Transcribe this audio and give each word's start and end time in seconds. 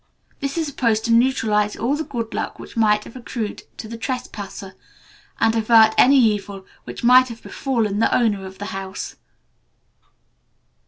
This 0.39 0.57
is 0.57 0.65
supposed 0.65 1.05
to 1.05 1.11
neutralise 1.11 1.75
all 1.75 1.95
the 1.95 2.03
good 2.03 2.33
luck 2.33 2.57
which 2.57 2.75
might 2.75 3.03
have 3.03 3.15
accrued 3.15 3.61
to 3.77 3.87
the 3.87 3.99
trespasser, 3.99 4.73
and 5.39 5.55
avert 5.55 5.93
any 5.95 6.17
evil 6.17 6.65
which 6.85 7.03
might 7.03 7.27
have 7.27 7.43
befallen 7.43 7.99
the 7.99 8.11
owner 8.11 8.47
of 8.47 8.57
the 8.57 8.65
house." 8.73 9.17